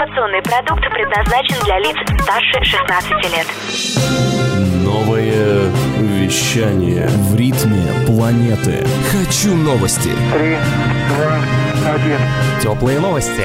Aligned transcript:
Информационный 0.00 0.40
продукт 0.40 0.82
предназначен 0.94 1.62
для 1.62 1.78
лиц 1.78 1.94
старше 2.22 2.64
16 2.64 3.10
лет. 3.34 3.46
Новое 4.82 5.70
вещание 5.98 7.06
в 7.06 7.36
ритме 7.36 7.84
планеты. 8.06 8.86
Хочу 9.12 9.54
новости. 9.54 10.08
Три, 10.32 10.56
два, 11.10 11.92
один. 11.92 12.18
Теплые 12.62 12.98
новости. 12.98 13.42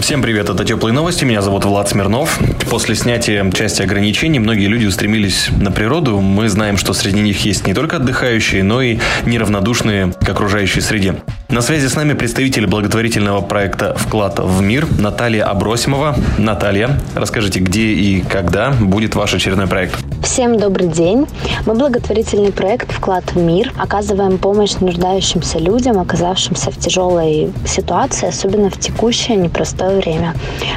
Всем 0.00 0.20
привет, 0.20 0.50
это 0.50 0.66
Теплые 0.66 0.92
новости, 0.92 1.24
меня 1.24 1.40
зовут 1.40 1.64
Влад 1.64 1.88
Смирнов. 1.88 2.38
После 2.68 2.94
снятия 2.94 3.50
части 3.52 3.80
ограничений 3.80 4.38
многие 4.38 4.66
люди 4.66 4.84
устремились 4.84 5.48
на 5.50 5.72
природу. 5.72 6.20
Мы 6.20 6.50
знаем, 6.50 6.76
что 6.76 6.92
среди 6.92 7.20
них 7.20 7.42
есть 7.46 7.66
не 7.66 7.72
только 7.72 7.96
отдыхающие, 7.96 8.62
но 8.62 8.82
и 8.82 8.98
неравнодушные 9.24 10.12
к 10.12 10.28
окружающей 10.28 10.82
среде. 10.82 11.14
На 11.50 11.62
связи 11.62 11.88
с 11.88 11.96
нами 11.96 12.12
представитель 12.12 12.68
благотворительного 12.68 13.40
проекта 13.40 13.94
«Вклад 13.96 14.38
в 14.38 14.62
мир» 14.62 14.86
Наталья 15.00 15.46
Абросимова. 15.46 16.14
Наталья, 16.38 17.00
расскажите, 17.16 17.58
где 17.58 17.88
и 17.88 18.20
когда 18.20 18.70
будет 18.70 19.16
ваш 19.16 19.34
очередной 19.34 19.66
проект? 19.66 19.96
Всем 20.22 20.60
добрый 20.60 20.86
день. 20.86 21.26
Мы 21.66 21.74
благотворительный 21.74 22.52
проект 22.52 22.92
«Вклад 22.92 23.24
в 23.32 23.36
мир». 23.36 23.72
Оказываем 23.76 24.38
помощь 24.38 24.74
нуждающимся 24.80 25.58
людям, 25.58 25.98
оказавшимся 25.98 26.70
в 26.70 26.78
тяжелой 26.78 27.52
ситуации, 27.66 28.28
особенно 28.28 28.70
в 28.70 28.78
текущее 28.78 29.36
непростое 29.36 29.96
время. 29.96 30.34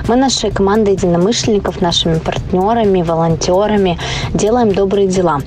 Мы 0.07 0.15
нашей 0.15 0.49
командой 0.49 0.95
единомышленников, 0.95 1.81
нашими 1.81 2.17
партнерами, 2.17 3.03
волонтерами 3.03 3.99
делаем 4.33 4.71
добрые 4.71 5.05
дела. 5.05 5.41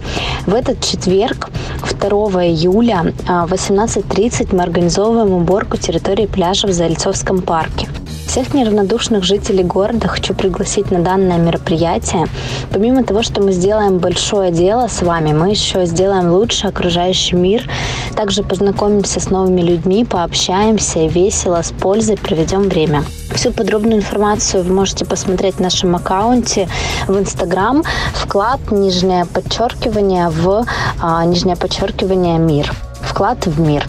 В 0.46 0.54
этот 0.54 0.80
четверг, 0.84 1.50
2 1.98 2.08
июля, 2.44 3.12
в 3.26 3.52
18.30 3.52 4.54
мы 4.54 4.62
организовываем 4.62 5.15
уборку 5.24 5.76
территории 5.76 6.26
пляжа 6.26 6.66
в 6.66 6.72
Зальцовском 6.72 7.42
парке. 7.42 7.88
Всех 8.26 8.52
неравнодушных 8.52 9.24
жителей 9.24 9.64
города 9.64 10.08
хочу 10.08 10.34
пригласить 10.34 10.90
на 10.90 10.98
данное 10.98 11.38
мероприятие. 11.38 12.26
Помимо 12.70 13.02
того, 13.02 13.22
что 13.22 13.40
мы 13.40 13.52
сделаем 13.52 13.98
большое 13.98 14.50
дело 14.50 14.88
с 14.88 15.00
вами, 15.00 15.32
мы 15.32 15.50
еще 15.50 15.86
сделаем 15.86 16.30
лучше 16.30 16.66
окружающий 16.66 17.36
мир. 17.36 17.66
Также 18.14 18.42
познакомимся 18.42 19.20
с 19.20 19.30
новыми 19.30 19.62
людьми, 19.62 20.04
пообщаемся 20.04 20.98
и 20.98 21.08
весело, 21.08 21.62
с 21.62 21.70
пользой 21.72 22.18
проведем 22.18 22.68
время. 22.68 23.04
Всю 23.34 23.52
подробную 23.52 24.00
информацию 24.00 24.64
вы 24.64 24.74
можете 24.74 25.06
посмотреть 25.06 25.54
в 25.54 25.60
нашем 25.60 25.96
аккаунте 25.96 26.68
в 27.06 27.18
Инстаграм. 27.18 27.84
Вклад, 28.12 28.60
нижнее 28.70 29.24
подчеркивание 29.24 30.28
в 30.28 30.66
а, 31.00 31.24
нижнее 31.24 31.56
подчеркивание 31.56 32.38
мир 32.38 32.70
вклад 33.16 33.46
в 33.46 33.58
мир. 33.58 33.86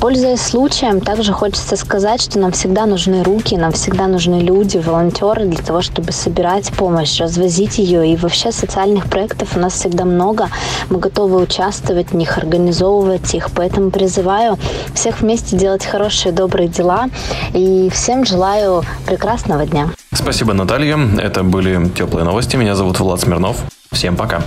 Пользуясь 0.00 0.40
случаем, 0.40 1.02
также 1.02 1.34
хочется 1.34 1.76
сказать, 1.76 2.22
что 2.22 2.38
нам 2.38 2.52
всегда 2.52 2.86
нужны 2.86 3.22
руки, 3.22 3.54
нам 3.58 3.72
всегда 3.72 4.06
нужны 4.06 4.40
люди, 4.40 4.78
волонтеры 4.78 5.44
для 5.44 5.62
того, 5.62 5.82
чтобы 5.82 6.12
собирать 6.12 6.72
помощь, 6.72 7.20
развозить 7.20 7.76
ее. 7.76 8.10
И 8.10 8.16
вообще 8.16 8.50
социальных 8.50 9.10
проектов 9.10 9.56
у 9.56 9.60
нас 9.60 9.74
всегда 9.74 10.06
много. 10.06 10.48
Мы 10.88 10.98
готовы 10.98 11.42
участвовать 11.42 12.12
в 12.12 12.16
них, 12.16 12.38
организовывать 12.38 13.34
их. 13.34 13.50
Поэтому 13.54 13.90
призываю 13.90 14.58
всех 14.94 15.20
вместе 15.20 15.58
делать 15.58 15.84
хорошие, 15.84 16.32
добрые 16.32 16.68
дела. 16.68 17.10
И 17.52 17.90
всем 17.92 18.24
желаю 18.24 18.82
прекрасного 19.04 19.66
дня. 19.66 19.90
Спасибо, 20.14 20.54
Наталья. 20.54 20.98
Это 21.18 21.42
были 21.42 21.90
теплые 21.90 22.24
новости. 22.24 22.56
Меня 22.56 22.74
зовут 22.74 22.98
Влад 23.00 23.20
Смирнов. 23.20 23.58
Всем 23.92 24.16
пока. 24.16 24.44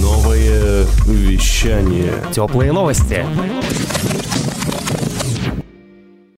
Новое 0.00 0.84
вещание. 1.06 2.14
Теплые 2.32 2.72
новости. 2.72 3.24